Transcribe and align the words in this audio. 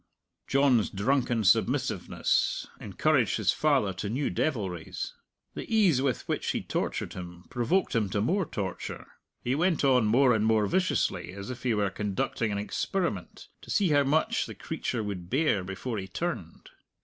John's 0.47 0.89
drunken 0.89 1.43
submissiveness 1.43 2.65
encouraged 2.79 3.37
his 3.37 3.53
father 3.53 3.93
to 3.93 4.09
new 4.09 4.31
devilries. 4.31 5.13
The 5.53 5.71
ease 5.71 6.01
with 6.01 6.27
which 6.27 6.49
he 6.53 6.63
tortured 6.63 7.13
him 7.13 7.43
provoked 7.51 7.95
him 7.95 8.09
to 8.09 8.19
more 8.19 8.47
torture; 8.47 9.05
he 9.43 9.53
went 9.53 9.83
on 9.83 10.05
more 10.05 10.33
and 10.33 10.43
more 10.43 10.65
viciously, 10.65 11.33
as 11.33 11.51
if 11.51 11.61
he 11.61 11.75
were 11.75 11.91
conducting 11.91 12.51
an 12.51 12.57
experiment, 12.57 13.49
to 13.61 13.69
see 13.69 13.89
how 13.89 14.01
much 14.03 14.47
the 14.47 14.55
creature 14.55 15.03
would 15.03 15.29
bear 15.29 15.63
before 15.63 15.99
he 15.99 16.07
turned. 16.07 16.71